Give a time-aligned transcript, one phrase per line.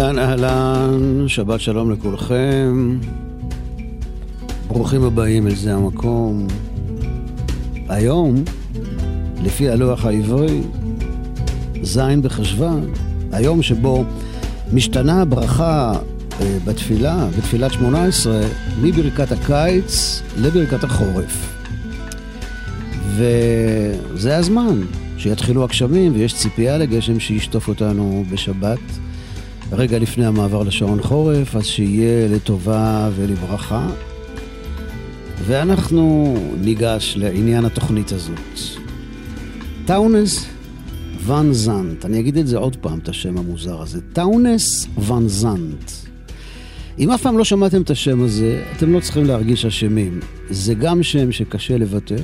[0.00, 2.98] אהלן, אהלן, שבת שלום לכולכם.
[4.68, 6.46] ברוכים הבאים אל זה המקום.
[7.88, 8.44] היום,
[9.42, 10.60] לפי הלוח העברי,
[11.82, 12.92] ז' בחשוון,
[13.32, 14.04] היום שבו
[14.72, 15.92] משתנה הברכה
[16.40, 18.40] אה, בתפילה, בתפילת שמונה עשרה,
[18.82, 21.58] מברכת הקיץ לברכת החורף.
[23.16, 24.80] וזה הזמן
[25.16, 28.78] שיתחילו הגשמים ויש ציפייה לגשם שישטוף אותנו בשבת.
[29.72, 33.88] רגע לפני המעבר לשעון חורף, אז שיהיה לטובה ולברכה.
[35.46, 38.38] ואנחנו ניגש לעניין התוכנית הזאת.
[39.84, 40.46] טאונס
[41.24, 44.00] ון זנט, אני אגיד את זה עוד פעם, את השם המוזר הזה.
[44.12, 45.90] טאונס ון זנט.
[46.98, 50.20] אם אף פעם לא שמעתם את השם הזה, אתם לא צריכים להרגיש אשמים.
[50.50, 52.16] זה גם שם שקשה לבטא,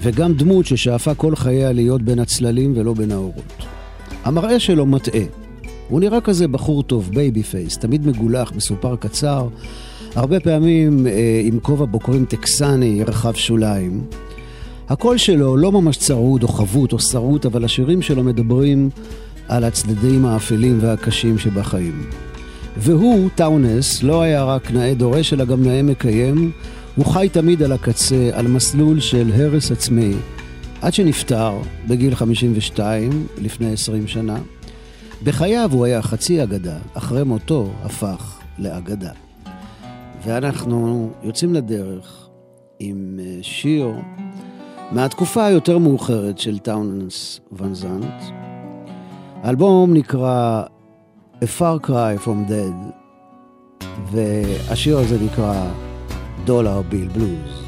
[0.00, 3.62] וגם דמות ששאפה כל חייה להיות בין הצללים ולא בין האורות.
[4.24, 5.45] המראה שלו מטעה.
[5.88, 9.48] הוא נראה כזה בחור טוב, בייבי פייס, תמיד מגולח, מסופר קצר,
[10.14, 14.04] הרבה פעמים אה, עם כובע בוקרים טקסני רחב שוליים.
[14.88, 18.90] הקול שלו לא ממש צרוד או חבוט או שרוט, אבל השירים שלו מדברים
[19.48, 22.02] על הצדדים האפלים והקשים שבחיים.
[22.76, 26.50] והוא, טאונס, לא היה רק נאה דורש, אלא גם נאה מקיים.
[26.96, 30.12] הוא חי תמיד על הקצה, על מסלול של הרס עצמי,
[30.82, 31.52] עד שנפטר
[31.88, 34.36] בגיל 52, לפני 20 שנה.
[35.24, 39.12] בחייו הוא היה חצי אגדה, אחרי מותו הפך לאגדה.
[40.24, 42.28] ואנחנו יוצאים לדרך
[42.78, 43.92] עם אה, שיר
[44.92, 48.22] מהתקופה היותר מאוחרת של טאונס ון זנט.
[49.42, 50.62] האלבום נקרא
[51.42, 52.92] A Far Cry From Dead,
[54.10, 55.70] והשיר הזה נקרא
[56.44, 57.62] דולר ביל בלוז.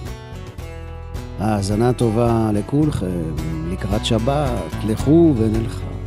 [1.39, 3.35] האזנה טובה לכולכם,
[3.71, 5.98] לקראת שבת, לכו ונלכה.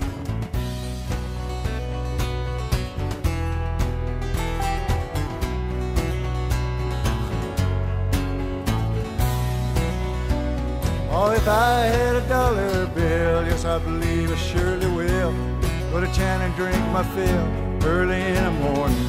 [12.28, 15.34] Dollar bill, yes, I believe I surely will.
[15.92, 17.48] Go to town and drink my fill
[17.88, 19.08] early in the morning.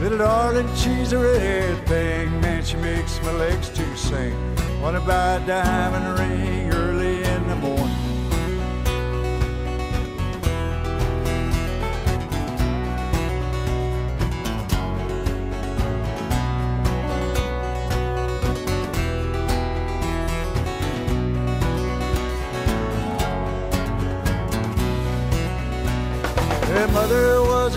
[0.00, 4.34] Little darling, she's a red thing, man, she makes my legs to sing.
[4.80, 8.11] Wanna buy a diamond ring early in the morning.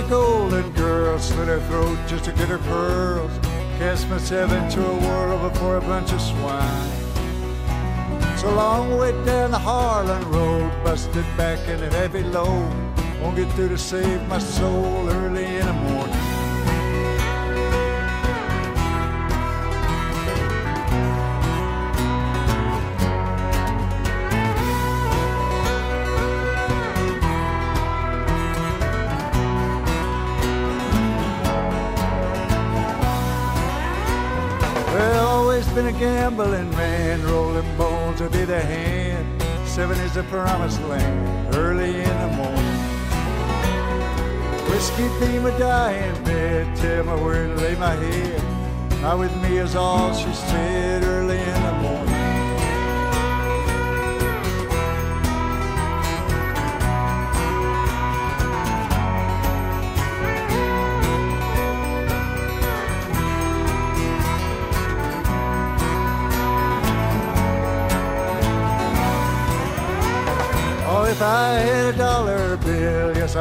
[0.10, 3.32] Golden girl, slit her throat just to get her pearls.
[3.78, 6.92] Cast myself into a whirl before a bunch of swine.
[8.34, 12.72] It's a long way down the Harlan Road, busted back in a heavy load.
[13.22, 16.15] Won't get through to save my soul early in the morning.
[36.00, 39.42] Gambling man, rolling bones will be the hand.
[39.68, 42.76] Seven is the promised land, early in the morning.
[44.70, 49.02] Whiskey be my dying bed, tell me where to lay my head.
[49.02, 51.62] Not with me is all she said early in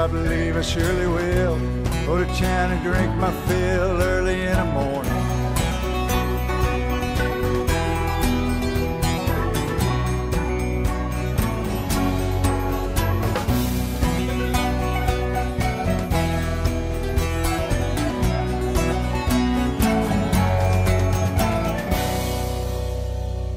[0.05, 1.59] I believe I surely will.
[2.05, 5.13] Go to town and drink my fill early in the morning.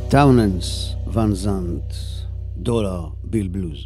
[0.10, 2.26] Townes Van Zandt,
[2.64, 3.86] Dollar Bill Blues.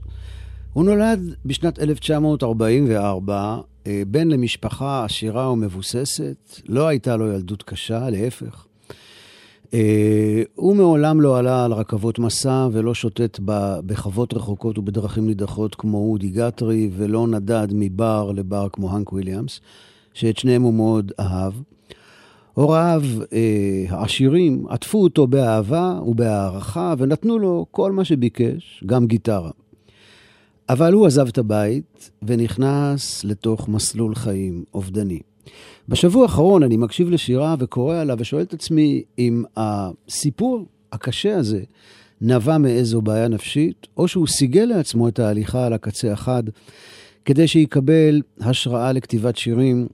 [0.74, 3.58] הוא נולד בשנת 1944,
[3.88, 8.66] אה, בן למשפחה עשירה ומבוססת, לא הייתה לו ילדות קשה, להפך.
[9.74, 13.40] אה, הוא מעולם לא עלה על רכבות מסע ולא שוטט
[13.86, 19.60] בחוות רחוקות ובדרכים נידחות כמו אודי גטרי, ולא נדד מבר לבר כמו האנק וויליאמס,
[20.14, 21.54] שאת שניהם הוא מאוד אהב.
[22.54, 23.04] הוריו
[23.34, 29.52] אה, העשירים עטפו אותו באהבה ובהערכה ונתנו לו כל מה שביקש, גם גיטרה.
[30.72, 35.20] אבל הוא עזב את הבית ונכנס לתוך מסלול חיים אובדני.
[35.90, 41.64] בשבוע האחרון אני מקשיב לשירה וקורא עליו ושואל את עצמי אם הסיפור הקשה הזה
[42.22, 46.44] נבע מאיזו בעיה נפשית, או שהוא סיגל לעצמו את ההליכה על הקצה החד,
[47.26, 49.88] כדי שיקבל השראה לכתיבת שירים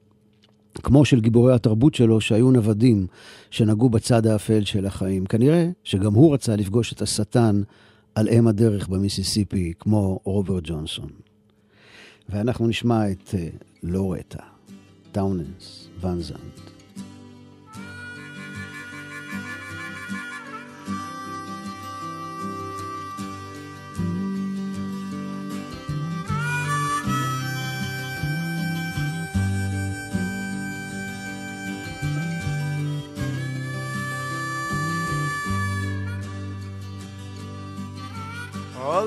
[0.84, 3.08] כמו של גיבורי התרבות שלו, שהיו נוודים
[3.52, 5.26] שנגעו בצד האפל של החיים.
[5.26, 7.62] כנראה שגם הוא רצה לפגוש את השטן
[8.18, 11.10] על אם הדרך במיסיסיפי, כמו רוברט ג'ונסון.
[12.30, 14.44] ואנחנו נשמע את uh, לורטה,
[15.12, 16.58] טאוננס, ונזנט.
[16.58, 16.77] Oh,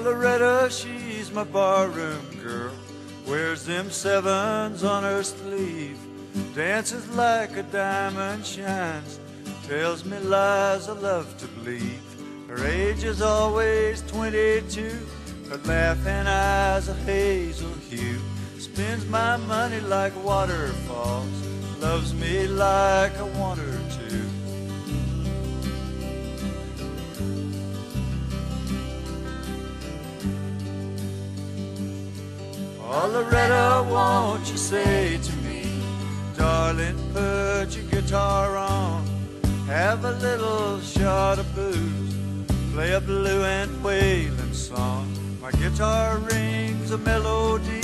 [0.04, 2.72] Loretta, she's my barroom girl.
[3.26, 5.98] Wears them sevens on her sleeve.
[6.54, 9.20] Dances like a diamond shines.
[9.66, 12.02] Tells me lies I love to believe.
[12.48, 14.90] Her age is always 22.
[15.50, 18.18] Her laughing eyes a hazel hue.
[18.58, 21.28] Spends my money like waterfalls.
[21.80, 23.60] Loves me like a want
[32.92, 35.62] Oh, Loretta, won't you say to me,
[36.36, 39.06] darling, put your guitar on,
[39.68, 42.16] have a little shot of booze,
[42.74, 45.06] play a blue and wailing song.
[45.40, 47.80] My guitar rings a melody,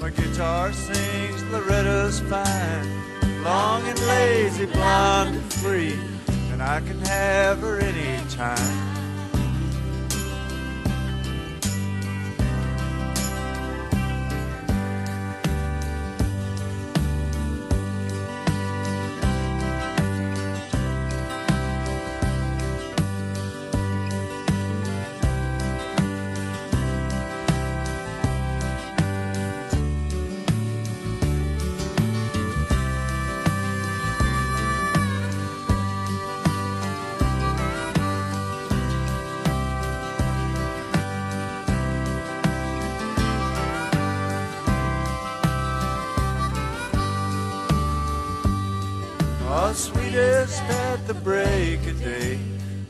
[0.00, 5.96] my guitar sings Loretta's fine, long and lazy, blonde and free,
[6.50, 8.56] and I can have her anytime.
[8.56, 8.99] Oh,
[51.12, 52.38] the break of day,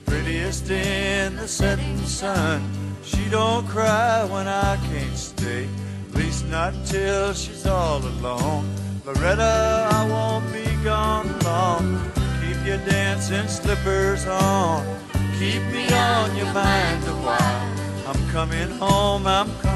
[0.04, 2.60] prettiest in the setting sun.
[3.02, 5.66] She don't cry when I can't stay,
[6.06, 8.68] at least not till she's all alone.
[9.06, 11.98] Loretta, I won't be gone long.
[12.42, 14.84] Keep your dancing slippers on.
[15.38, 17.68] Keep me on your mind a while.
[18.06, 19.69] I'm coming home, I'm coming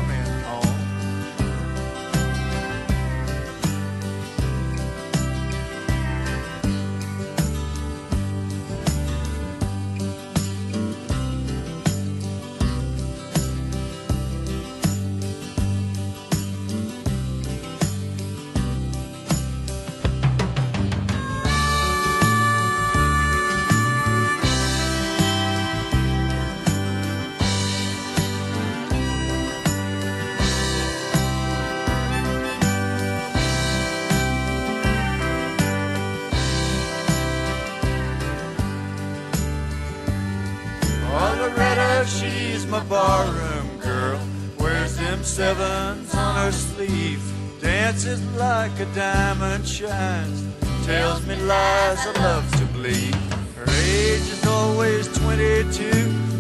[45.35, 47.21] sevens on her sleeve.
[47.61, 50.45] Dances like a diamond shines.
[50.87, 53.17] Tells me lies I love to believe.
[53.57, 55.91] Her age is always 22.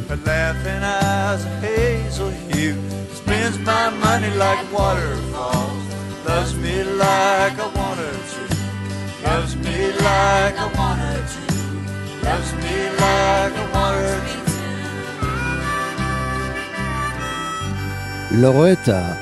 [0.08, 2.76] Her laughing eyes a hazel hue.
[3.12, 5.84] Spends my money like waterfalls.
[6.24, 7.98] Loves me like I want.
[9.24, 11.30] Loves me like I want.
[12.22, 13.83] Loves me like want
[18.40, 19.14] לורטה,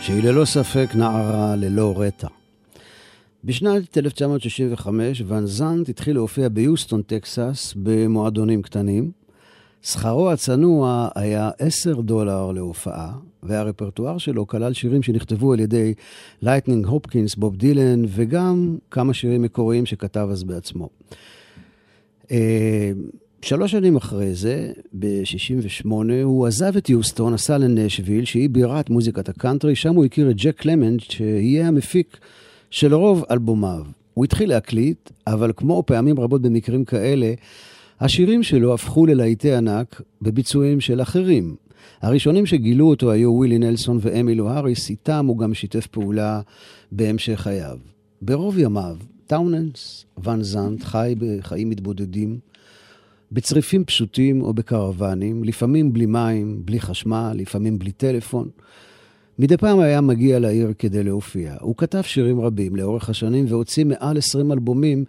[0.00, 2.28] שהיא ללא ספק נערה ללא רטע.
[3.44, 9.10] בשנת 1965 ואן זנט התחיל להופיע ביוסטון, טקסס, במועדונים קטנים.
[9.82, 13.12] שכרו הצנוע היה 10 דולר להופעה,
[13.42, 15.94] והרפרטואר שלו כלל שירים שנכתבו על ידי
[16.42, 20.88] לייטנינג הופקינס, בוב דילן, וגם כמה שירים מקוריים שכתב אז בעצמו.
[23.42, 25.90] שלוש שנים אחרי זה, ב-68,
[26.22, 30.56] הוא עזב את יוסטון, נסע לנשוויל, שהיא בירת מוזיקת הקאנטרי, שם הוא הכיר את ג'ק
[30.56, 32.18] קלמנט, שיהיה המפיק
[32.70, 33.84] של רוב אלבומיו.
[34.14, 37.32] הוא התחיל להקליט, אבל כמו פעמים רבות במקרים כאלה,
[38.00, 41.56] השירים שלו הפכו ללהיטי ענק בביצועים של אחרים.
[42.02, 46.40] הראשונים שגילו אותו היו ווילי נלסון ואמילו האריס, איתם הוא גם שיתף פעולה
[46.92, 47.78] בהמשך חייו.
[48.22, 52.38] ברוב ימיו, טאוננס ואן זנט חי בחיים מתבודדים,
[53.32, 58.48] בצריפים פשוטים או בקרוונים, לפעמים בלי מים, בלי חשמל, לפעמים בלי טלפון.
[59.38, 61.56] מדי פעם היה מגיע לעיר כדי להופיע.
[61.60, 65.04] הוא כתב שירים רבים לאורך השנים והוציא מעל 20 אלבומים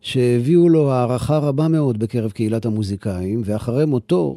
[0.00, 4.36] שהביאו לו הערכה רבה מאוד בקרב קהילת המוזיקאים, ואחרי מותו,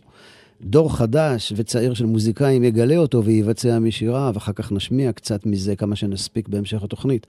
[0.62, 5.96] דור חדש וצעיר של מוזיקאים יגלה אותו ויבצע משיריו, אחר כך נשמיע קצת מזה כמה
[5.96, 7.28] שנספיק בהמשך התוכנית.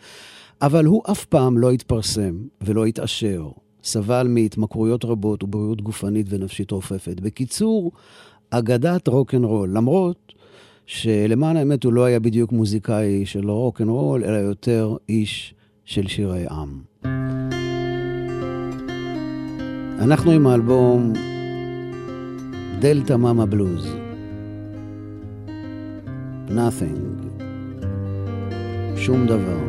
[0.62, 3.48] אבל הוא אף פעם לא התפרסם ולא התעשר.
[3.84, 7.20] סבל מהתמכרויות רבות ובריאות גופנית ונפשית רופפת.
[7.20, 7.92] בקיצור,
[8.50, 10.32] אגדת רוקנרול, למרות
[10.86, 16.80] שלמען האמת הוא לא היה בדיוק מוזיקאי של רוקנרול, אלא יותר איש של שירי עם.
[19.98, 21.12] אנחנו עם האלבום
[22.80, 23.96] דלתא מאמה בלוז.
[26.48, 27.20] Nothing.
[28.96, 29.60] שום דבר.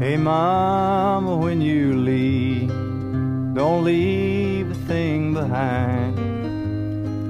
[0.00, 6.16] Hey mama, when you leave, don't leave a thing behind.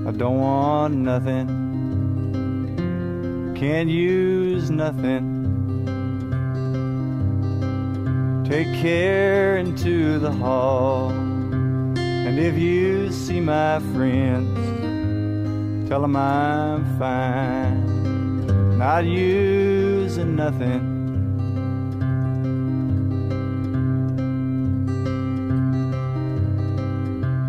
[0.07, 1.49] I don't want nothing,
[3.59, 5.37] can't use nothing.
[8.47, 11.09] Take care into the hall.
[11.09, 20.98] And if you see my friends, tell them I'm fine, not using nothing.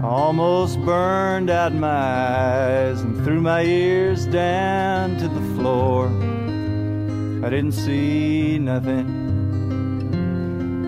[0.10, 6.08] Almost burned out my eyes and threw my ears down to the floor.
[7.46, 9.06] I didn't see nothing.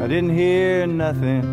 [0.01, 1.43] I didn't hear nothing.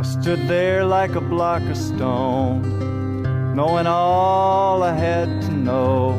[0.00, 6.14] I stood there like a block of stone, knowing all I had to know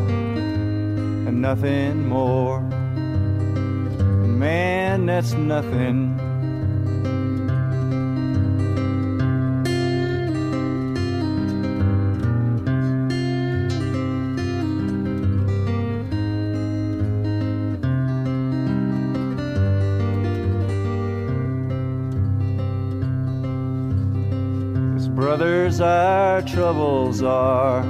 [1.27, 2.62] and nothing more.
[4.22, 6.19] Man, that's nothing.
[25.81, 27.83] Our troubles are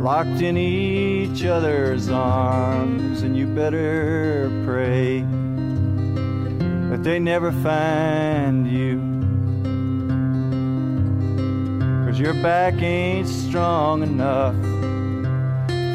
[0.00, 5.20] locked in each other's arms, and you better pray
[6.90, 8.98] that they never find you.
[12.06, 14.54] Cause your back ain't strong enough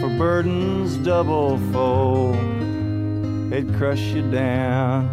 [0.01, 2.35] for burdens double fold,
[3.49, 5.07] they'd crush you down,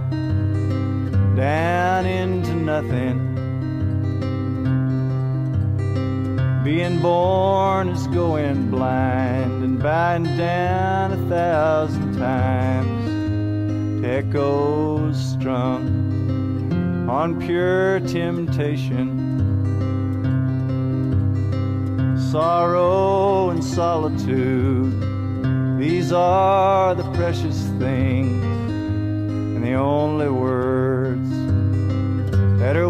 [1.36, 3.31] down into nothing.
[6.74, 15.84] Being born is going blind and biting down a thousand times echoes strung
[17.10, 19.06] on pure temptation.
[22.32, 24.98] Sorrow and solitude,
[25.78, 31.28] these are the precious things and the only words
[32.60, 32.88] that are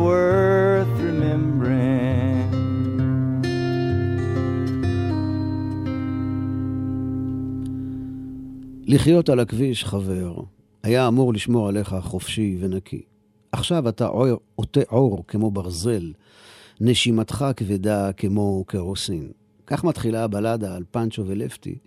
[8.93, 10.35] לחיות על הכביש, חבר,
[10.83, 13.03] היה אמור לשמור עליך חופשי ונקי.
[13.53, 14.07] עכשיו אתה
[14.55, 16.13] עוטה עור כמו ברזל,
[16.81, 19.31] נשימתך כבדה כמו קרוסין.
[19.67, 21.79] כך מתחילה הבלדה על פאנצ'ו ולפטי,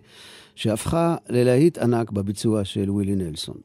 [0.54, 3.56] שהפכה ללהיט ענק בביצוע של ווילי נלסון.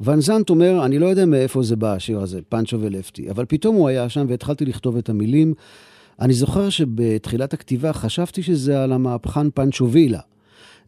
[0.00, 3.76] ון זנט אומר, אני לא יודע מאיפה זה בא, השיר הזה, פאנצ'ו ולפטי, אבל פתאום
[3.76, 5.54] הוא היה שם והתחלתי לכתוב את המילים.
[6.20, 10.20] אני זוכר שבתחילת הכתיבה חשבתי שזה על המהפכן פאנצ'ו וילה.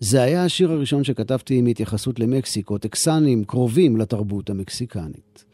[0.05, 5.45] זה היה השיר הראשון שכתבתי עם התייחסות למקסיקו, טקסנים קרובים לתרבות המקסיקנית.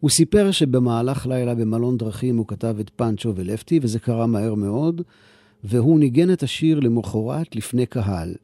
[0.00, 5.02] הוא סיפר שבמהלך לילה במלון דרכים הוא כתב את פאנצ'ו ולפטי, וזה קרה מהר מאוד,
[5.64, 8.34] והוא ניגן את השיר למחרת לפני קהל.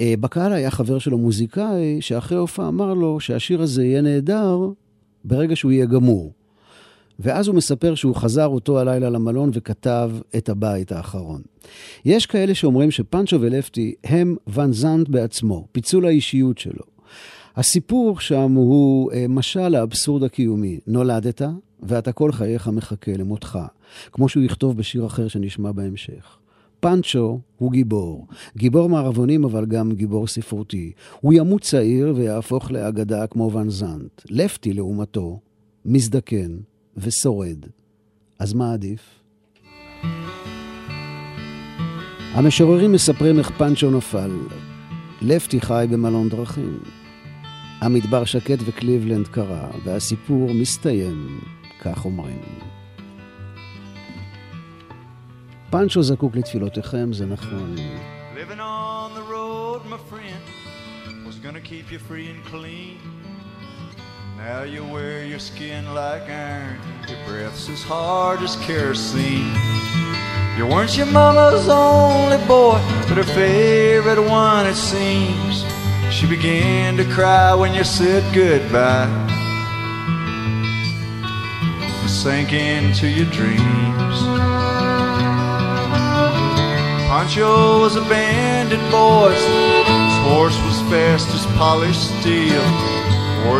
[0.00, 4.58] אה, בקהל היה חבר שלו מוזיקאי, שאחרי הופעה אמר לו שהשיר הזה יהיה נהדר
[5.24, 6.32] ברגע שהוא יהיה גמור.
[7.18, 11.42] ואז הוא מספר שהוא חזר אותו הלילה למלון וכתב את הבית האחרון.
[12.04, 16.84] יש כאלה שאומרים שפאנצ'ו ולפטי הם ואן זנט בעצמו, פיצול האישיות שלו.
[17.56, 20.80] הסיפור שם הוא אה, משל האבסורד הקיומי.
[20.86, 21.42] נולדת,
[21.82, 23.58] ואתה כל חייך מחכה למותך,
[24.12, 26.38] כמו שהוא יכתוב בשיר אחר שנשמע בהמשך.
[26.80, 28.26] פאנצ'ו הוא גיבור.
[28.56, 30.92] גיבור מערבונים, אבל גם גיבור ספרותי.
[31.20, 34.22] הוא ימות צעיר ויהפוך לאגדה כמו ואן זנט.
[34.30, 35.40] לפטי, לעומתו,
[35.84, 36.56] מזדקן,
[37.00, 37.64] ושורד.
[38.38, 39.00] אז מה עדיף?
[42.34, 44.30] המשוררים מספרים איך פאנצ'ו נפל.
[45.22, 46.80] לפטי חי במלון דרכים.
[47.80, 51.40] המדבר שקט וקליבלנד קרה, והסיפור מסתיים,
[51.80, 52.40] כך אומרים.
[55.70, 57.74] פאנצ'ו זקוק לתפילותיכם, זה נכון.
[58.34, 60.44] Living on the road, my friend,
[61.26, 63.27] was gonna keep you free and clean.
[64.38, 66.78] Now you wear your skin like iron,
[67.08, 69.52] your breath's as hard as kerosene.
[70.56, 72.78] You weren't your mama's only boy,
[73.08, 75.64] but her favorite one, it seems.
[76.14, 79.10] She began to cry when you said goodbye.
[82.02, 84.18] You sank into your dreams.
[87.10, 89.32] Pancho was a bandit boy.
[89.32, 92.97] His horse was fast as polished steel.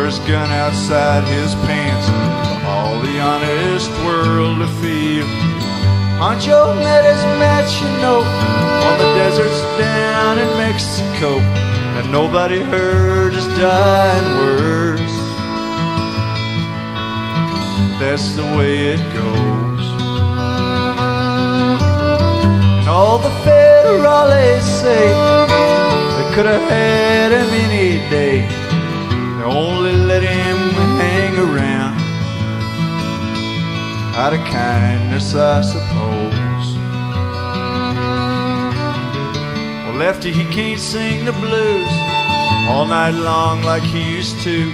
[0.09, 5.23] His gun outside his pants for all the honest world to feel.
[6.17, 8.21] Pancho met his match, you know,
[8.87, 11.37] on the deserts down in Mexico.
[11.97, 15.13] And nobody heard his dying words.
[17.99, 19.85] That's the way it goes.
[22.79, 25.13] And all the federales say
[26.17, 28.68] they could have had him any day.
[29.49, 30.57] Only let him
[31.01, 31.99] hang around
[34.15, 36.67] out of kindness, I suppose.
[39.85, 41.89] Well, Lefty, he can't sing the blues
[42.69, 44.71] all night long like he used to.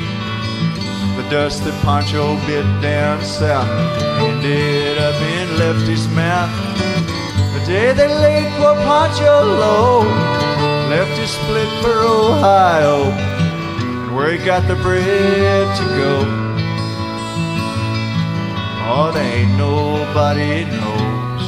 [1.15, 3.70] The dust that Pancho bit down south
[4.20, 6.51] ended up in Lefty's mouth
[7.53, 10.01] The day they laid poor Pancho low,
[10.89, 13.35] Lefty split for Ohio,
[14.15, 16.13] where he got the bread to go.
[18.88, 21.43] Oh, there ain't nobody knows.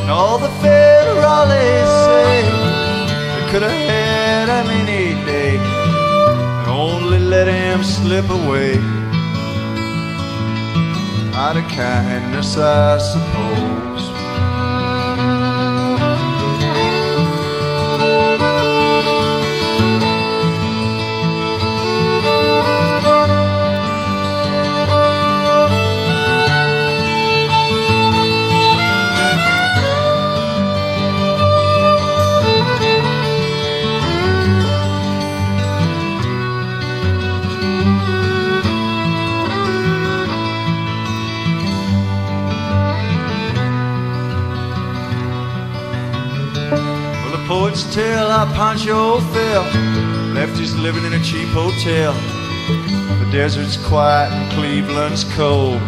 [0.00, 2.42] And all the federales say
[3.34, 8.74] they could have had him any day, and only let him slip away
[11.32, 13.49] out of kindness, I suppose.
[47.84, 49.74] Tell how Pancho felt.
[50.34, 52.12] Lefty's living in a cheap hotel.
[53.20, 55.80] The desert's quiet and Cleveland's cold.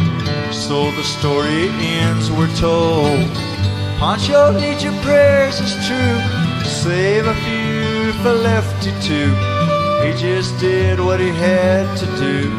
[0.53, 3.29] So the story ends, we're told.
[3.99, 6.19] Pancho needs your prayers, it's true.
[6.65, 9.31] Save a few for Lefty too.
[10.05, 12.51] He just did what he had to do.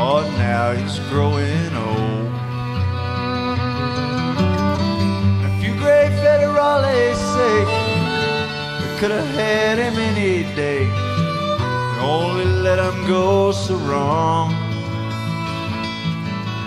[0.00, 2.17] Oh, now he's growing old.
[8.98, 10.90] Could have had him any day.
[12.00, 14.52] Only let him go so wrong.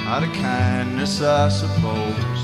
[0.08, 2.40] Out of kindness, I suppose.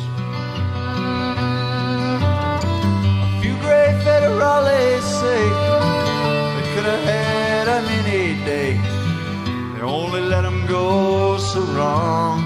[3.23, 5.43] A few great federales say
[6.55, 8.73] they could have had him any day.
[9.73, 12.41] They only let him go so wrong.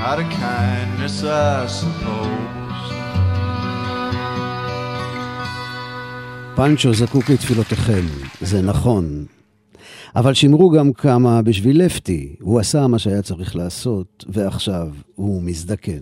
[0.00, 2.57] Out of kindness, I suppose.
[6.58, 8.04] פאנצ'ו זקוק לתפילותיכם,
[8.40, 9.24] זה נכון.
[10.16, 15.98] אבל שמרו גם כמה בשביל לפטי, הוא עשה מה שהיה צריך לעשות, ועכשיו הוא מזדקן.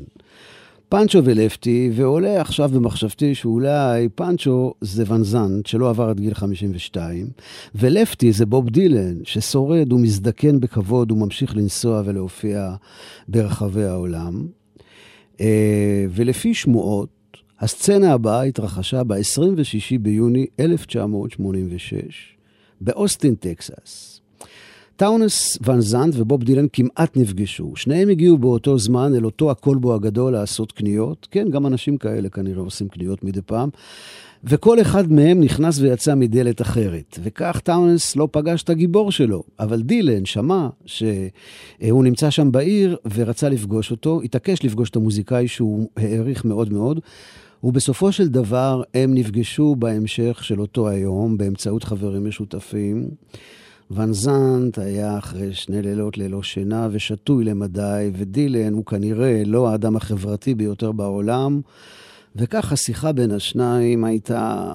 [0.89, 7.27] פאנצ'ו ולפטי, ועולה עכשיו במחשבתי שאולי פאנצ'ו זה ונזנט שלא עבר את גיל 52,
[7.75, 12.75] ולפטי זה בוב דילן ששורד ומזדקן בכבוד וממשיך לנסוע ולהופיע
[13.29, 14.47] ברחבי העולם.
[15.41, 17.16] אה, ולפי שמועות,
[17.61, 22.37] הסצנה הבאה התרחשה ב-26 ביוני 1986
[22.81, 24.21] באוסטין, טקסס.
[24.97, 27.73] טאונס ון זנט ובוב דילן כמעט נפגשו.
[27.77, 31.29] שניהם הגיעו באותו זמן אל אותו הקולבו הגדול לעשות קניות.
[31.31, 33.69] כן, גם אנשים כאלה כנראה עושים קניות מדי פעם.
[34.45, 37.19] וכל אחד מהם נכנס ויצא מדלת אחרת.
[37.23, 43.49] וכך טאונס לא פגש את הגיבור שלו, אבל דילן שמע שהוא נמצא שם בעיר ורצה
[43.49, 47.01] לפגוש אותו, התעקש לפגוש את המוזיקאי שהוא העריך מאוד מאוד.
[47.67, 53.09] ובסופו של דבר הם נפגשו בהמשך של אותו היום באמצעות חברים משותפים,
[53.91, 59.97] ון זנט היה אחרי שני לילות ללא שינה ושתוי למדי, ודילן הוא כנראה לא האדם
[59.97, 61.61] החברתי ביותר בעולם.
[62.37, 64.73] וכך השיחה בין השניים הייתה,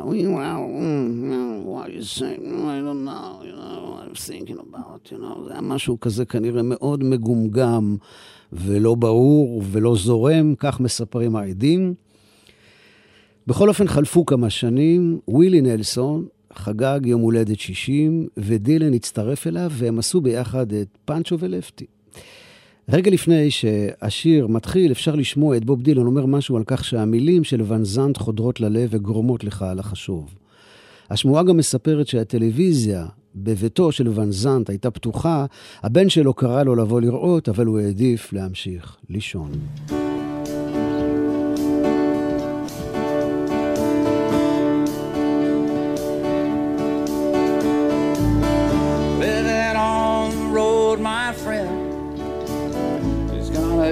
[5.47, 7.95] זה היה משהו כזה כנראה מאוד מגומגם
[8.53, 11.93] ולא ברור ולא זורם, כך מספרים העדים.
[13.51, 19.99] בכל אופן, חלפו כמה שנים, ווילי נלסון חגג יום הולדת 60, ודילן הצטרף אליו, והם
[19.99, 21.85] עשו ביחד את פאנצ'ו ולפטי.
[22.89, 27.61] רגע לפני שהשיר מתחיל, אפשר לשמוע את בוב דילן אומר משהו על כך שהמילים של
[27.67, 30.35] ון זנט חודרות ללב וגורמות לך לחשוב.
[31.09, 35.45] השמועה גם מספרת שהטלוויזיה בביתו של ון זנט הייתה פתוחה,
[35.83, 39.51] הבן שלו קרא לו לבוא לראות, אבל הוא העדיף להמשיך לישון.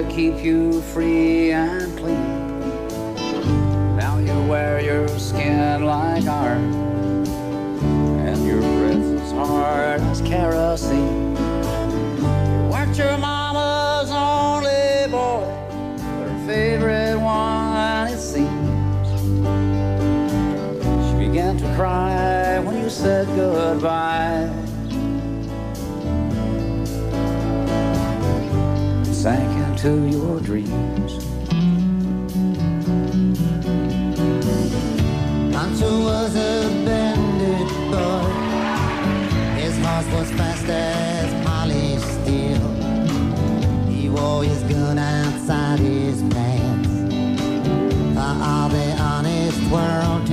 [0.08, 2.38] Keep you free and clean.
[3.96, 6.72] Now you wear your skin like iron,
[8.26, 11.36] and your breath is hard as kerosene.
[11.36, 15.44] You weren't your mama's only boy,
[15.96, 19.08] but her favorite one, it seems.
[21.10, 24.59] She began to cry when you said goodbye.
[29.82, 31.24] Into your dreams.
[35.52, 38.30] Pancho was a bandit boy.
[39.58, 42.60] His horse was fast as polished steel.
[43.88, 46.88] He wore his gun outside his pants
[48.14, 50.29] for all the honest world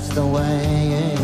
[0.00, 1.19] that's the way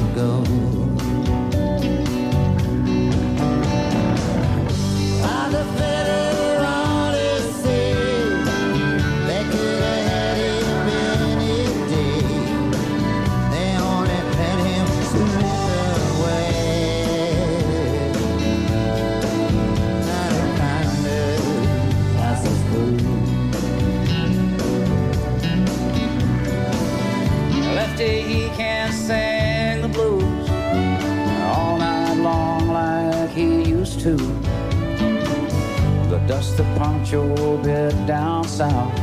[36.26, 38.98] dust of Pancho bit down south.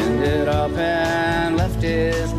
[0.00, 2.32] Ended up and left his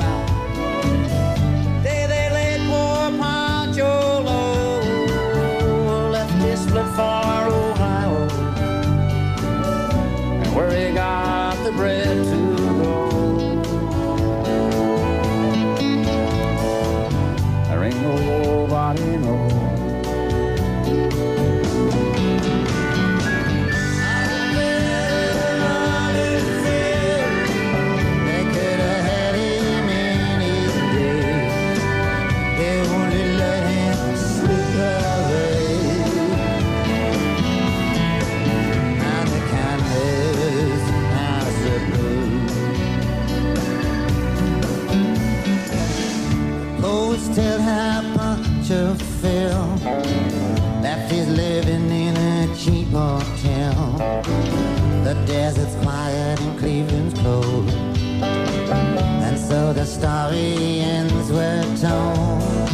[60.00, 62.70] story ends where told.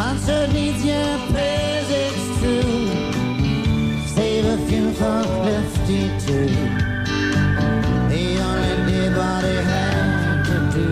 [0.00, 2.86] Monster needs your prayers, it's true.
[4.14, 6.50] Save a few for Lefty too.
[8.14, 10.88] He only did what he had to do.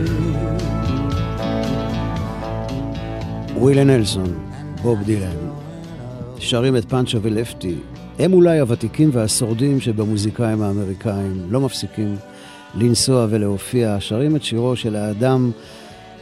[3.57, 4.39] ווילה נלסון,
[4.83, 5.37] בוב דילן,
[6.39, 7.75] שרים את פאנצ'ו ולפטי
[8.19, 12.17] הם אולי הוותיקים והשורדים שבמוזיקאים האמריקאים לא מפסיקים
[12.75, 15.51] לנסוע ולהופיע, שרים את שירו של האדם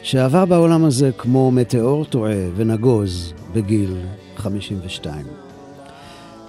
[0.02, 3.94] שעבר בעולם הזה כמו מטאור טועה ונגוז בגיל
[4.36, 5.26] 52.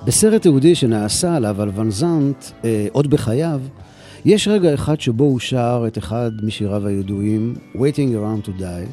[0.05, 3.61] בסרט תיעודי שנעשה עליו, על ונזנט, אה, עוד בחייו,
[4.25, 8.89] יש רגע אחד שבו הוא שר את אחד משיריו הידועים, Waiting Around to Die,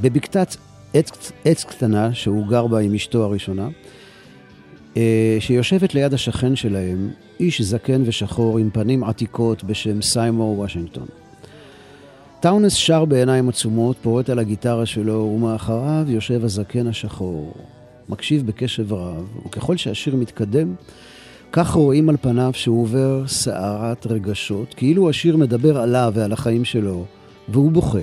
[0.00, 0.56] בבקתת
[0.94, 3.68] עץ, עץ קטנה שהוא גר בה עם אשתו הראשונה.
[4.96, 11.06] אה, שיושבת ליד השכן שלהם, איש זקן ושחור עם פנים עתיקות בשם סיימור וושינגטון.
[12.40, 17.52] טאונס שר בעיניים עצומות, פורט על הגיטרה שלו, ומאחריו יושב הזקן השחור.
[18.08, 20.74] מקשיב בקשב רב, וככל שהשיר מתקדם,
[21.52, 27.04] כך רואים על פניו שהוא עובר סערת רגשות, כאילו השיר מדבר עליו ועל החיים שלו,
[27.48, 27.98] והוא בוכה.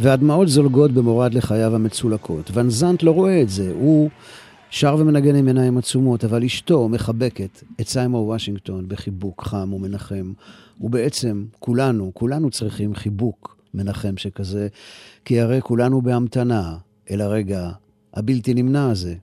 [0.00, 2.50] והדמעות זולגות במורד לחייו המצולקות.
[2.54, 2.68] ון
[3.02, 4.10] לא רואה את זה, הוא
[4.74, 10.32] שר ומנגן עם עיניים עצומות, אבל אשתו מחבקת את סיימור וושינגטון בחיבוק חם ומנחם.
[10.80, 14.68] ובעצם כולנו, כולנו צריכים חיבוק מנחם שכזה,
[15.24, 16.76] כי הרי כולנו בהמתנה
[17.10, 17.70] אל הרגע
[18.14, 19.14] הבלתי נמנע הזה.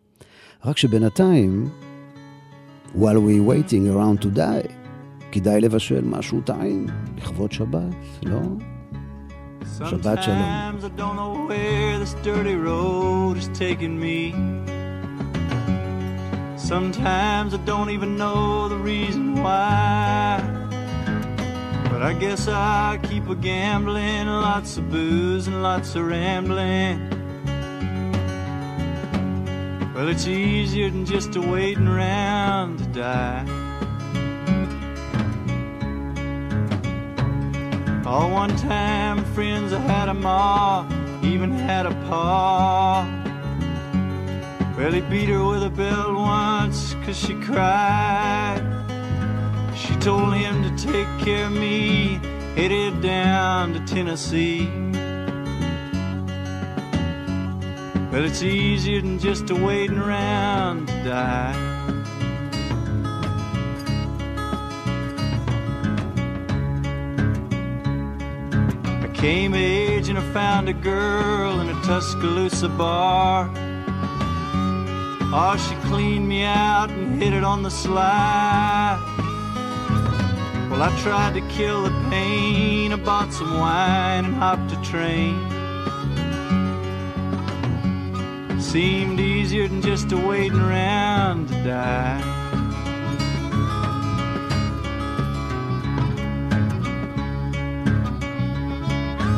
[0.66, 1.70] רק שבינתיים,
[2.96, 4.72] while we waiting around to die,
[5.32, 8.42] כדאי לבשל משהו טעים לכבוד שבת, לא?
[9.64, 10.70] שבת שלום.
[16.70, 20.40] Sometimes I don't even know the reason why.
[21.90, 27.10] But I guess I keep a gambling, lots of booze and lots of rambling.
[29.96, 33.46] Well, it's easier than just a waiting around to die.
[38.06, 40.86] All one time, friends, I had a ma,
[41.24, 43.19] even had a pa.
[44.80, 48.64] Well, he beat her with a belt once, cause she cried.
[49.76, 52.18] She told him to take care of me,
[52.56, 54.70] headed down to Tennessee.
[58.10, 61.56] Well, it's easier than just a waiting around to die.
[69.04, 73.69] I came age and I found a girl in a Tuscaloosa bar.
[75.32, 79.00] Oh, she cleaned me out and hit it on the slide.
[80.72, 82.92] Well, I tried to kill the pain.
[82.92, 85.60] I bought some wine and hopped a train.
[88.60, 92.22] seemed easier than just waiting around to die.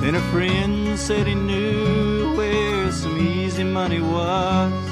[0.01, 4.90] Then a friend said he knew where some easy money was.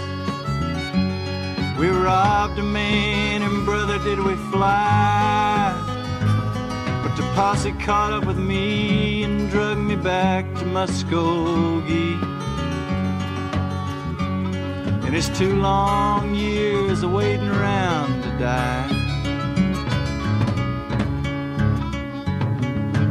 [1.80, 5.74] We robbed a man, and brother, did we fly.
[7.02, 12.22] But the posse caught up with me and drug me back to Muskogee.
[15.06, 18.89] And it's two long years of waiting around to die.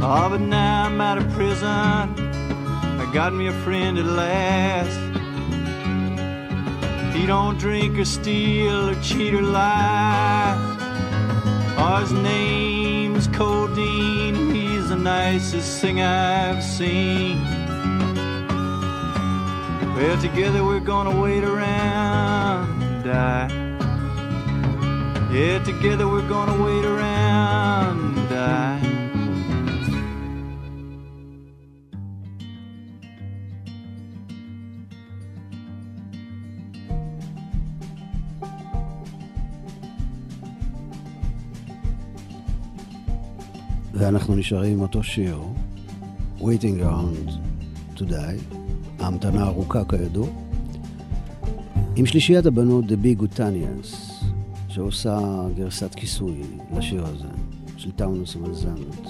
[0.02, 1.66] Oh, but now I'm out of prison.
[1.66, 5.00] I got me a friend at last.
[7.18, 10.54] He don't drink or steal or cheat or lie.
[11.76, 14.54] Oh, his name's Codeine.
[14.54, 17.42] He's the nicest thing I've seen.
[19.96, 23.48] Well, together we're gonna wait around and die.
[25.32, 28.17] Yeah, together we're gonna wait around
[44.08, 45.40] ואנחנו נשארים עם אותו שיר,
[46.40, 47.30] Waiting Around
[47.96, 48.56] to Die.
[48.98, 50.28] ההמתנה הארוכה כידוע,
[51.96, 54.12] עם שלישיית הבנות The Big Utanians,
[54.68, 55.20] שעושה
[55.56, 56.42] גרסת כיסוי
[56.76, 57.28] לשיר הזה,
[57.76, 59.08] של טאונוס ומזנת.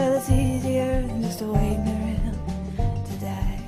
[0.00, 2.32] Well, it's easier just waiting
[3.04, 3.60] to die.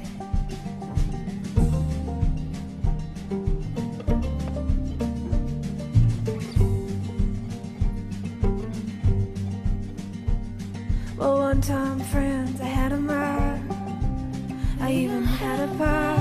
[11.19, 13.61] Well, one time, friends, I had a mark.
[14.81, 16.17] I even had a bar.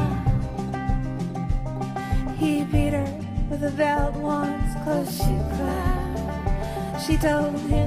[2.35, 3.07] He beat her
[3.49, 6.99] with a belt once, close she cried.
[7.07, 7.80] She told him.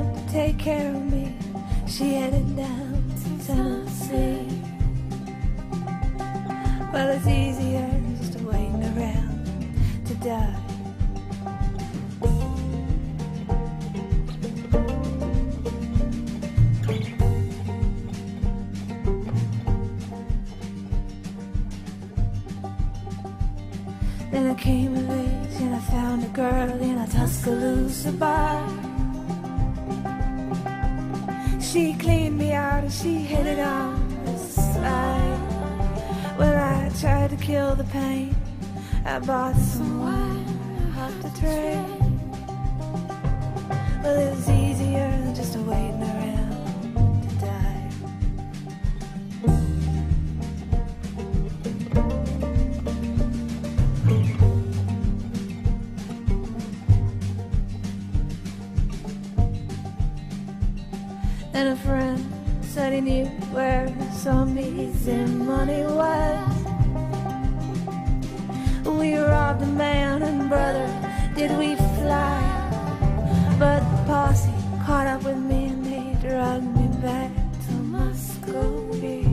[74.86, 77.30] Caught up with me and they dragged me back
[77.66, 79.24] to Muskogee.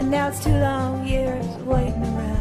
[0.00, 2.31] And now it's two long years waiting around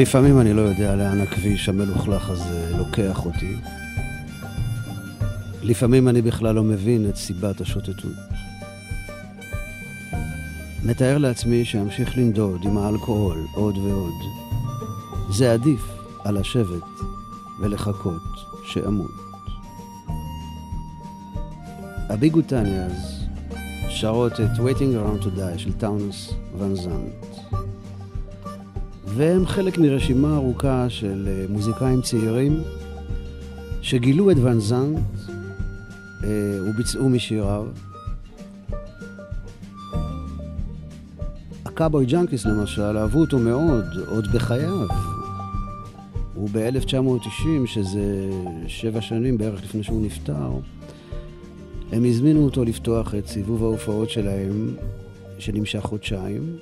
[0.00, 3.56] לפעמים אני לא יודע לאן הכביש המלוכלך הזה לוקח אותי.
[5.62, 8.16] לפעמים אני בכלל לא מבין את סיבת השוטטות.
[10.84, 14.14] מתאר לעצמי שאמשיך לנדוד עם האלכוהול עוד ועוד.
[15.30, 15.82] זה עדיף
[16.24, 16.82] על לשבת
[17.60, 18.22] ולחכות
[18.64, 19.14] שאמות.
[22.08, 23.24] הביגוטניאז
[23.88, 27.29] שרות את Waiting Around to Die של טאונס ון זנט.
[29.14, 32.62] והם חלק מרשימה ארוכה של אה, מוזיקאים צעירים
[33.82, 34.98] שגילו את ון זנט
[36.24, 36.28] אה,
[36.66, 37.66] וביצעו משיריו.
[41.64, 44.86] הקאבוי ג'אנקיס למשל, אהבו אותו מאוד, עוד בחייו.
[46.36, 48.30] וב-1990, שזה
[48.66, 50.50] שבע שנים בערך לפני שהוא נפטר,
[51.92, 54.74] הם הזמינו אותו לפתוח את סיבוב ההופעות שלהם,
[55.38, 56.56] שנמשך חודשיים.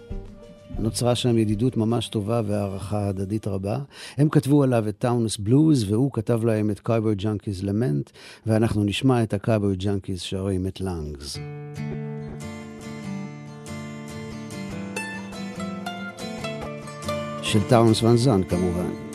[0.79, 3.79] נוצרה שם ידידות ממש טובה והערכה הדדית רבה.
[4.17, 8.11] הם כתבו עליו את טאונס בלוז, והוא כתב להם את קאבוי ג'אנקיז למנט,
[8.47, 11.39] ואנחנו נשמע את הקאבוי ג'אנקיז שרים את לאנגס.
[17.43, 19.08] של טאונס ון כמובן.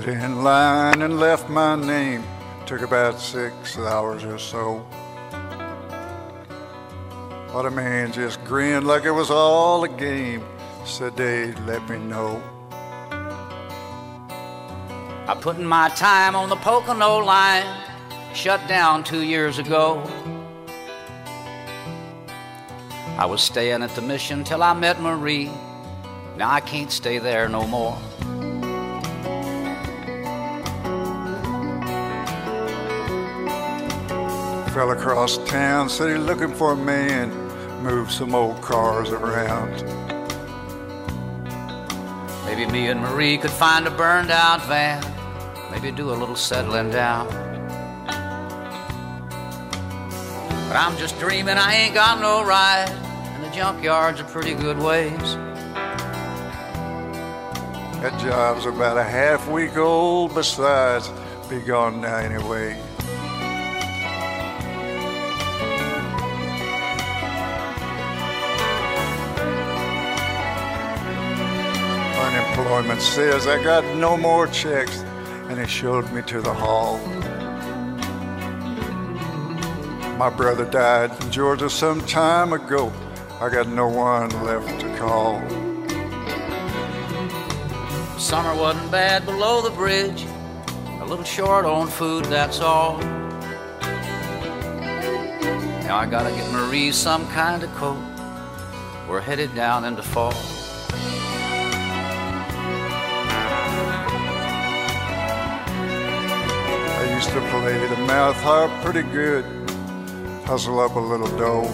[0.00, 2.24] Stood in line and left my name.
[2.64, 4.86] Took about six hours or so.
[7.52, 10.42] But a man just grinned like it was all a game.
[10.86, 12.42] Said they'd let me know.
[15.28, 17.66] I put in my time on the Pocono line,
[18.32, 20.02] shut down two years ago.
[23.18, 25.50] I was staying at the mission till I met Marie.
[26.38, 27.98] Now I can't stay there no more.
[34.80, 37.30] Fell across town, said he's looking for a man.
[37.82, 39.70] Move some old cars around.
[42.46, 45.04] Maybe me and Marie could find a burned out van.
[45.70, 47.28] Maybe do a little settling down.
[50.66, 52.88] But I'm just dreaming, I ain't got no ride.
[52.88, 55.36] And the junkyard's a pretty good ways.
[58.00, 60.34] That job's about a half week old.
[60.34, 61.10] Besides,
[61.50, 62.82] be gone now anyway.
[72.60, 74.98] Unemployment says I got no more checks,
[75.48, 76.98] and he showed me to the hall.
[80.18, 82.92] My brother died in Georgia some time ago.
[83.40, 85.40] I got no one left to call.
[88.18, 90.26] Summer wasn't bad below the bridge.
[91.00, 92.98] A little short on food, that's all.
[95.88, 98.04] Now I gotta get Marie some kind of coat.
[99.08, 100.59] We're headed down into fall.
[107.30, 109.44] To play the mouth harp pretty good,
[110.44, 111.70] hustle up a little dough.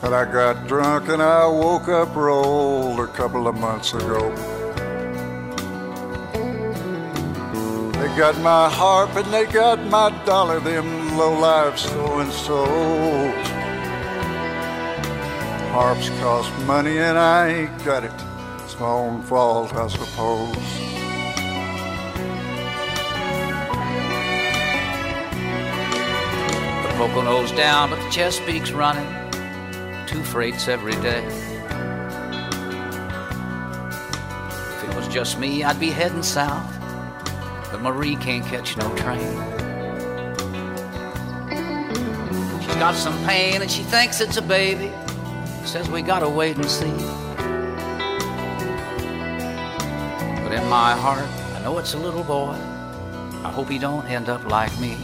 [0.00, 4.34] But I got drunk and I woke up rolled a couple of months ago.
[7.92, 13.46] They got my harp and they got my dollar, them low life so and so's.
[15.70, 18.12] Harps cost money and I ain't got it.
[18.64, 20.99] It's my own fault, I suppose.
[27.00, 29.08] Pocono's down, but the Chesapeake's running.
[30.06, 31.24] Two freights every day.
[34.74, 36.70] If it was just me, I'd be heading south.
[37.72, 39.18] But Marie can't catch no train.
[42.60, 44.92] She's got some pain and she thinks it's a baby.
[45.64, 46.92] Says we gotta wait and see.
[50.42, 52.58] But in my heart, I know it's a little boy.
[53.42, 54.98] I hope he don't end up like me.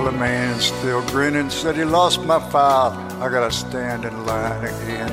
[0.00, 2.92] Well, the man still grinning said he lost my file.
[3.22, 5.12] I gotta stand in line again.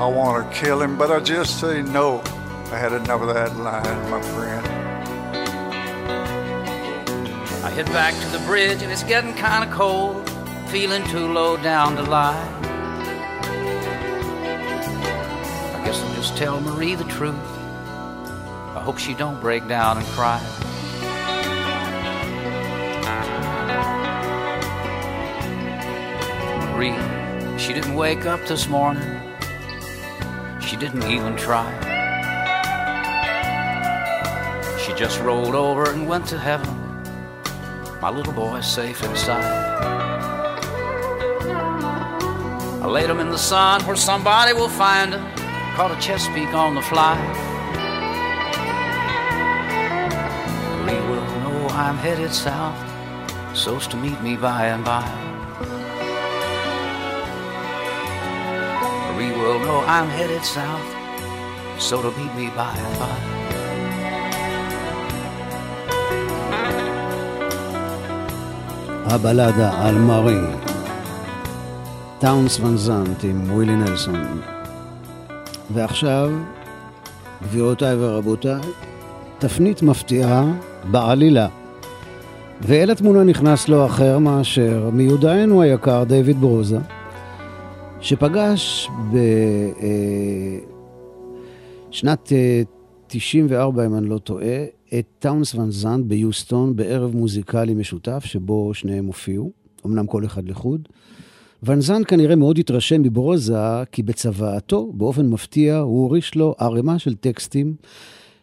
[0.00, 2.22] I wanna kill him, but I just say no.
[2.70, 4.64] I had enough of that line, my friend.
[7.64, 10.30] I head back to the bridge and it's getting kinda cold,
[10.68, 12.48] feeling too low down to lie.
[15.74, 17.34] I guess I'll just tell Marie the truth.
[18.76, 20.40] I hope she don't break down and cry.
[27.68, 29.20] She didn't wake up this morning.
[30.58, 31.68] She didn't even try.
[34.78, 36.74] She just rolled over and went to heaven.
[38.00, 39.44] My little boy's safe inside.
[42.82, 45.22] I laid him in the sun where somebody will find him.
[45.76, 47.18] Caught a Chesapeake on the fly.
[50.86, 52.78] Marie will know I'm headed south,
[53.54, 55.27] so's to meet me by and by.
[59.58, 60.88] Will know I'm headed south,
[61.78, 63.18] so to meet me by and by.
[69.04, 70.46] הבלדה על מארי,
[72.18, 74.40] טאונס ון זנט עם ווילי נלסון.
[75.70, 76.30] ועכשיו,
[77.42, 78.60] גבירותיי ורבותיי,
[79.38, 80.44] תפנית מפתיעה
[80.90, 81.48] בעלילה.
[82.60, 86.78] ואל התמונה נכנס לא אחר מאשר מיודענו היקר דיוויד ברוזה,
[88.00, 88.88] שפגש
[91.90, 92.32] בשנת
[93.06, 94.64] 94, אם אני לא טועה,
[94.98, 99.52] את טאונס ון זנט ביוסטון בערב מוזיקלי משותף, שבו שניהם הופיעו,
[99.86, 100.88] אמנם כל אחד לחוד.
[101.62, 107.14] ון זנט כנראה מאוד התרשם מברוזה, כי בצוואתו, באופן מפתיע, הוא הוריש לו ערימה של
[107.14, 107.74] טקסטים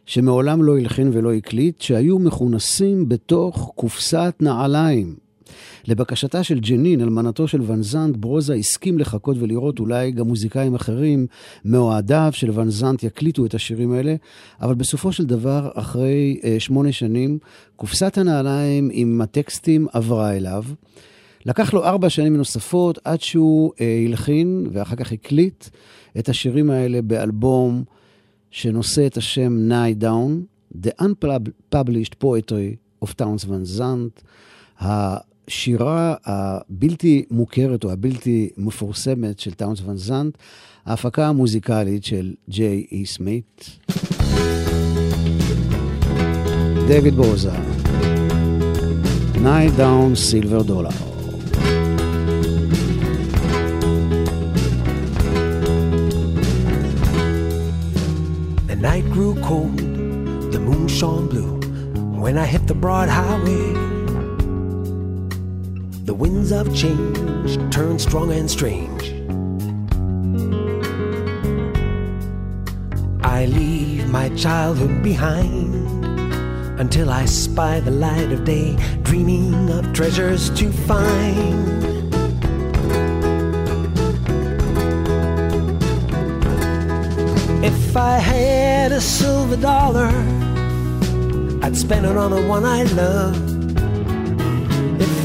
[0.06, 5.25] שמעולם לא הלחין ולא הקליט, שהיו מכונסים בתוך קופסת נעליים.
[5.88, 11.28] לבקשתה של ג'נין, אלמנתו של ון זנט, ברוזה הסכים לחכות ולראות אולי גם מוזיקאים אחרים
[11.66, 14.16] מאוהדיו של ון זנט יקליטו את השירים האלה,
[14.62, 17.38] אבל בסופו של דבר, אחרי אה, שמונה שנים,
[17.76, 20.64] קופסת הנעליים עם הטקסטים עברה אליו.
[21.46, 25.66] לקח לו ארבע שנים נוספות עד שהוא אה, הלחין ואחר כך הקליט
[26.20, 27.84] את השירים האלה באלבום
[28.52, 34.24] שנושא את השם Night Down, The Unpublished Poetry of Towns Van Zandt,
[35.48, 40.38] השירה הבלתי מוכרת או הבלתי מפורסמת של טאונס ון זנט,
[40.86, 43.80] ההפקה המוזיקלית של ג'יי אי סמית.
[46.88, 47.52] דויד בוזה,
[49.78, 50.98] Down Silver Dollar.
[58.66, 59.78] The night grew cold,
[60.52, 61.60] the moon shone blue
[62.20, 63.85] when I hit the broad highway.
[66.06, 69.12] The winds of change turn strong and strange.
[73.24, 75.74] I leave my childhood behind
[76.80, 82.14] until I spy the light of day, dreaming of treasures to find.
[87.66, 90.12] If I had a silver dollar,
[91.64, 93.55] I'd spend it on the one I love.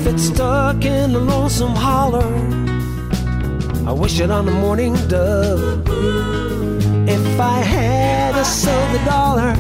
[0.01, 2.33] If it's stuck in a lonesome holler,
[3.87, 5.87] I wish it on the morning dove.
[7.07, 9.53] If I had a silver dollar,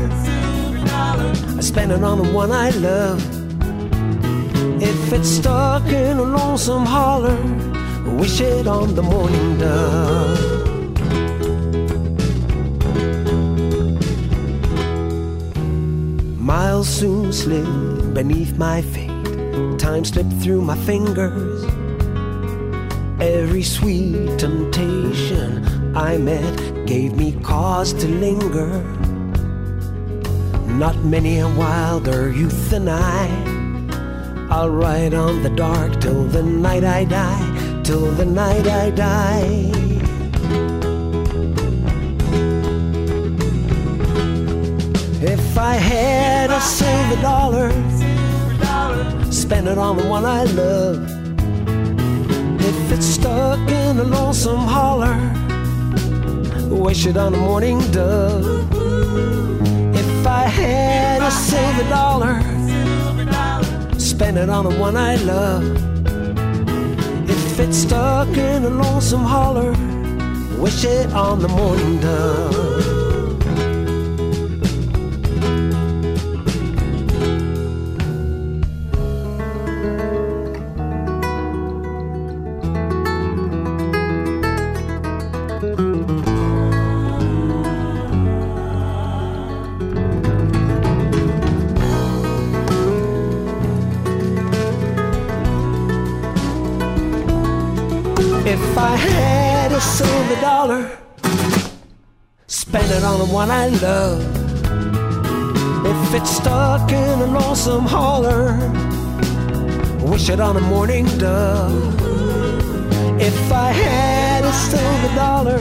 [1.58, 3.20] I spend it on the one I love.
[4.82, 7.36] If it's stuck in a lonesome holler,
[8.08, 10.38] I wish it on the morning dove.
[16.38, 19.09] Miles soon slid beneath my feet.
[19.78, 21.64] Time slipped through my fingers.
[23.20, 28.82] Every sweet temptation I met gave me cause to linger.
[30.66, 33.50] Not many a wilder youth than I.
[34.50, 39.70] I'll ride on the dark till the night I die, till the night I die.
[45.22, 47.70] If I had a silver dollar,
[49.50, 51.02] spend it on the one I love.
[52.60, 55.16] If it's stuck in a lonesome holler,
[56.68, 58.46] wish it on the morning dove.
[59.92, 62.34] If I had a silver dollar,
[63.98, 65.64] spend it on the one I love.
[67.28, 69.72] If it's stuck in a lonesome holler,
[70.62, 72.69] wish it on the morning dove.
[103.30, 104.20] One I love.
[105.86, 108.58] If it's stuck in a lonesome holler,
[110.10, 111.94] wish it on a morning dove.
[113.20, 115.58] If I had a silver dollar,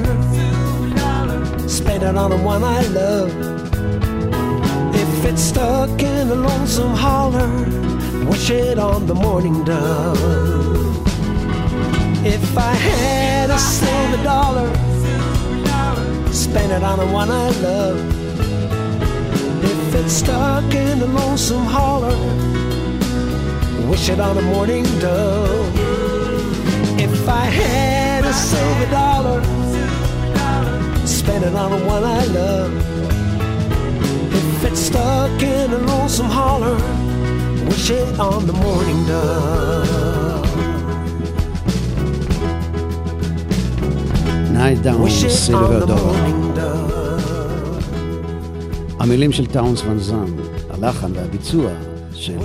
[1.67, 3.31] spend it on the one I love.
[4.95, 7.49] If it's stuck in a lonesome holler,
[8.25, 10.17] wish it on the morning dove.
[12.25, 14.88] If I had a silver dollar,
[16.49, 17.99] spend it on the one I love.
[19.63, 22.17] If it's stuck in a lonesome holler,
[23.89, 25.71] wish it on a morning dove.
[26.99, 29.41] If I had a silver dollar,
[31.05, 32.71] spend it on the one I love.
[34.41, 36.77] If it's stuck in a lonesome holler,
[37.69, 39.98] wish it on the morning dove.
[44.59, 46.15] Night Down, סילבר דור.
[48.99, 50.35] המילים של טאונס ון זאם,
[50.69, 51.71] הלחן והביצוע
[52.13, 52.37] של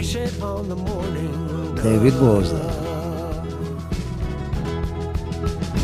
[1.83, 2.69] דייוויד בוזר.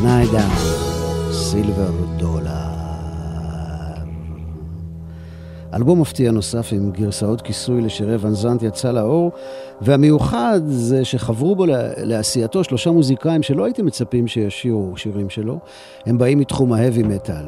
[0.03, 2.20] Night Down, סילבר דור.
[5.75, 9.33] אלבום מפתיע נוסף עם גרסאות כיסוי לשירי ון זנט יצא לאור,
[9.81, 11.65] והמיוחד זה שחברו בו
[11.97, 15.59] לעשייתו שלושה מוזיקאים שלא הייתם מצפים שישירו שירים שלו,
[16.07, 17.45] הם באים מתחום ההאבי מטאל.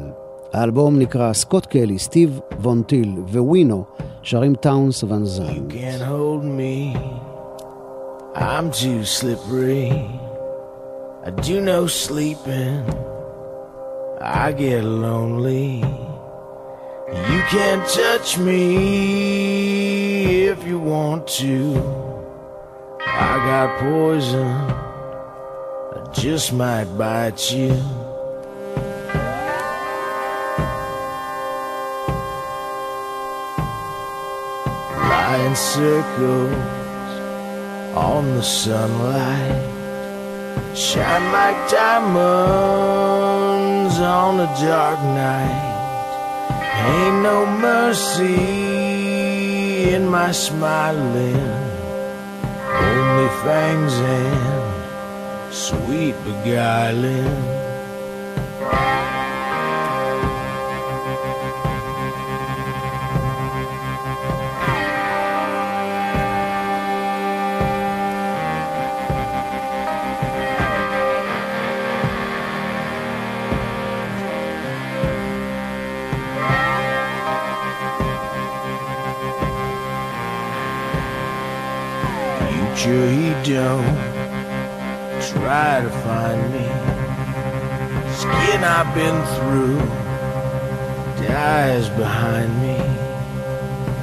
[0.53, 3.83] האלבום נקרא סקוט קלי, סטיב וונטיל ווינו
[4.21, 5.23] שרים טאונס ון.
[11.25, 12.83] I do no sleeping.
[14.19, 16.12] I get lonely.
[17.13, 18.63] You can't touch me
[20.47, 21.75] if you want to.
[23.05, 24.47] I got poison.
[24.47, 27.73] I just might bite you.
[34.97, 36.53] Lie in circles
[37.95, 39.61] on the sunlight.
[40.75, 42.23] Shine like diamonds
[43.99, 45.72] on a dark night.
[46.85, 48.35] Ain't no mercy
[49.95, 51.47] in my smiling.
[52.91, 57.62] Only fangs and sweet beguiling.
[82.83, 83.95] Future he don't
[85.31, 86.67] try to find me.
[88.13, 89.79] Skin I've been through
[91.25, 92.77] dies behind me.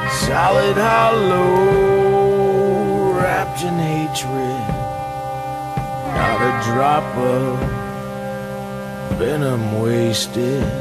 [0.09, 1.61] Solid hollow
[3.21, 4.65] wrapped in hatred.
[6.17, 7.59] Not a drop of
[9.19, 10.80] venom wasted.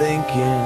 [0.00, 0.64] Thinking.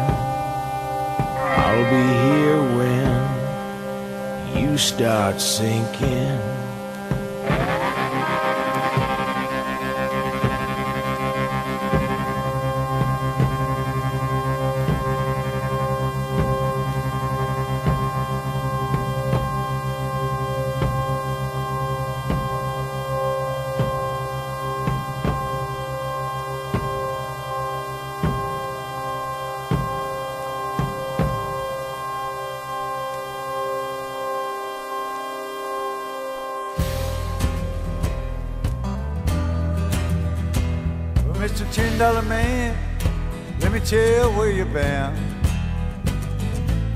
[1.67, 6.54] I'll be here when you start sinking.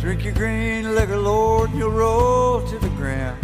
[0.09, 3.39] Drink your green liquor, Lord, and you'll roll to the ground.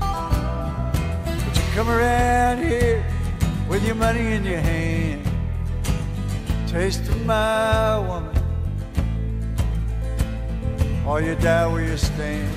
[0.00, 3.04] But you come around here
[3.68, 5.24] with your money in your hand,
[6.66, 8.36] taste of my woman,
[11.06, 12.52] or you die where you stand.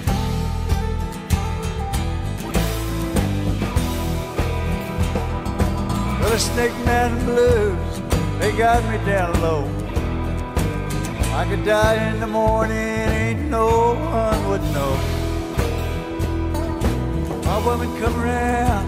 [6.20, 8.02] Well, the Snake Mountain Blues,
[8.40, 9.70] they got me down low.
[11.36, 12.93] I could die in the morning,
[13.54, 14.94] no one would know.
[17.50, 18.86] My woman come around,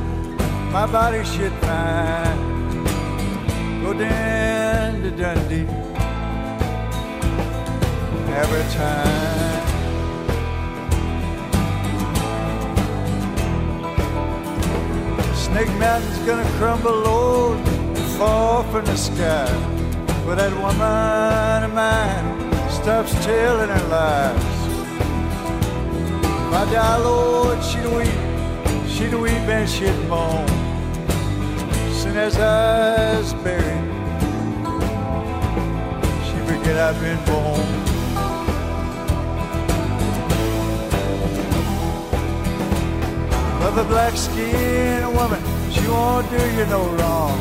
[0.71, 2.39] my body should fine.
[3.83, 5.69] Go down to Dundee
[8.43, 9.65] every time.
[15.45, 17.59] Snake Mountain's gonna crumble, Lord,
[17.99, 19.47] and fall from the sky.
[20.25, 22.27] But that woman of mine
[22.77, 24.54] stops telling her lies.
[26.55, 28.09] Die, Lord, she'd weep,
[28.89, 30.47] she'd weep and she'd moan.
[31.93, 32.35] Soon as
[33.43, 33.85] buried,
[36.25, 37.67] she forget I've been born.
[43.67, 45.41] Of a black skinned woman,
[45.71, 47.39] she won't do you no wrong.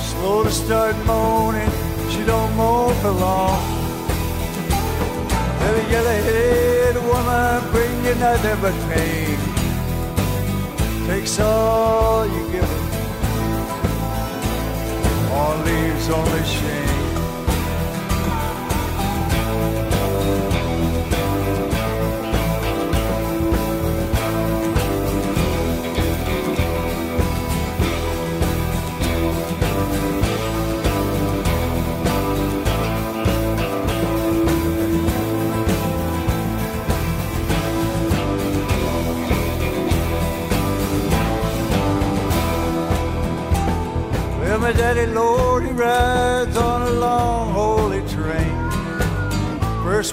[0.00, 1.70] Slow to start moaning,
[2.10, 3.75] she don't moan for long.
[5.66, 9.36] Let a yellow headed woman bring you nothing but pain.
[11.08, 12.70] Takes all you give
[15.32, 16.85] or leaves only shame.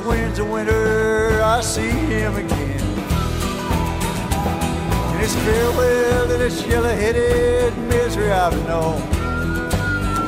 [0.06, 2.82] Winds of winter, I see him again.
[5.12, 9.01] And his farewell to this yellow-headed misery I've known.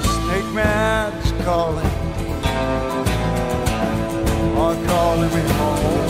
[0.01, 1.91] Snake Man's calling,
[4.55, 6.07] or calling me home.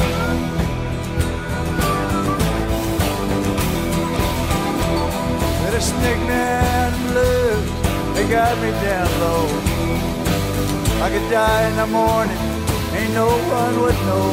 [5.63, 7.67] That a snake man blues,
[8.15, 9.47] they got me down low.
[11.01, 12.44] I could die in the morning,
[13.15, 14.29] no one would know.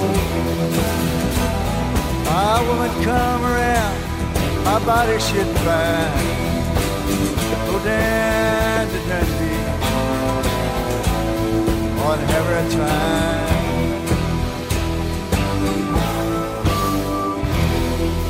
[2.30, 3.98] My woman come around,
[4.68, 6.12] my body should find.
[7.68, 9.62] Go down to Dundee,
[12.08, 13.52] on every time.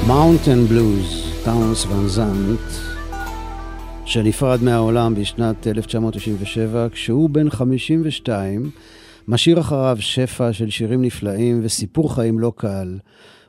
[0.06, 2.60] מאונטן בלוז, טאונס ון זנט,
[4.04, 8.70] שנפרד מהעולם בשנת 1997, כשהוא בן 52,
[9.28, 12.98] משאיר אחריו שפע של שירים נפלאים וסיפור חיים לא קל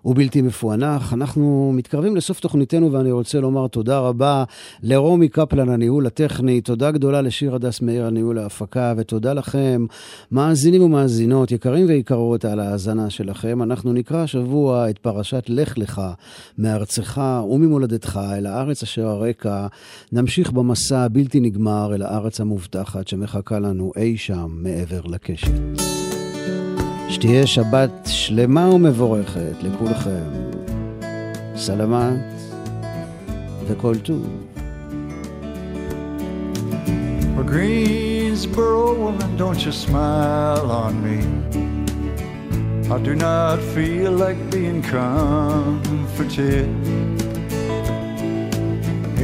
[0.05, 1.13] ובלתי מפוענח.
[1.13, 4.43] אנחנו מתקרבים לסוף תוכניתנו ואני רוצה לומר תודה רבה
[4.83, 9.85] לרומי קפלן, הניהול הטכני, תודה גדולה לשיר הדס מאיר, הניהול ההפקה, ותודה לכם,
[10.31, 13.63] מאזינים ומאזינות, יקרים ויקרות, על ההאזנה שלכם.
[13.63, 16.01] אנחנו נקרא השבוע את פרשת לך לך
[16.57, 19.67] מארצך וממולדתך אל הארץ אשר הרקע.
[20.11, 26.12] נמשיך במסע הבלתי נגמר אל הארץ המובטחת שמחכה לנו אי שם מעבר לקשת.
[27.12, 30.30] שתהיה שבת שלמה ומבורכת לכולכם.
[31.56, 32.32] סלמת
[33.66, 34.26] וכל טוב.
[37.36, 41.18] Well, Greensboro woman, don't you smile on me.
[42.94, 46.68] I do not feel like being comforted.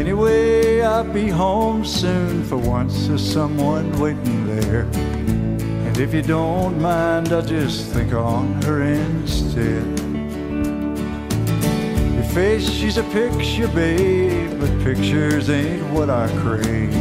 [0.03, 2.95] Anyway, I'll be home soon for once.
[3.07, 4.87] There's someone waiting there.
[6.00, 9.84] If you don't mind, I'll just think on her instead.
[12.16, 16.96] Your face, she's a picture, babe, but pictures ain't what I crave.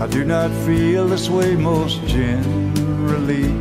[0.00, 3.52] I do not feel this way most generally.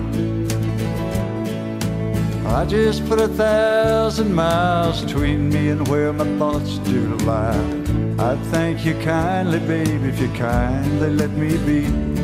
[2.48, 7.60] I just put a thousand miles between me and where my thoughts do lie.
[8.20, 12.15] I'd thank you kindly, babe, if you kindly let me be.